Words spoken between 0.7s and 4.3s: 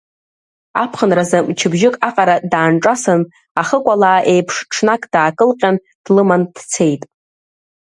Аԥхынразы мчыбжьык аҟара даанҿасын, ахыкәалаа